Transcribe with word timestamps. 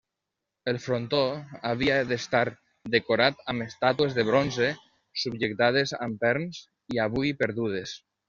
El 0.71 0.77
frontó 0.83 1.17
havia 1.71 1.97
d'estar 2.11 2.41
decorat 2.95 3.43
amb 3.53 3.65
estàtues 3.67 4.17
de 4.19 4.25
bronze, 4.31 4.71
subjectades 5.25 5.95
amb 6.07 6.19
perns, 6.27 6.65
i 6.97 7.03
avui 7.09 7.37
perdudes. 7.45 7.95